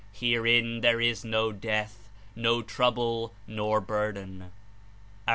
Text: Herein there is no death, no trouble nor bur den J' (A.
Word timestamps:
Herein 0.13 0.81
there 0.81 0.99
is 0.99 1.23
no 1.23 1.51
death, 1.51 2.09
no 2.35 2.63
trouble 2.63 3.35
nor 3.45 3.79
bur 3.79 4.13
den 4.13 4.39
J' 5.19 5.25
(A. 5.27 5.29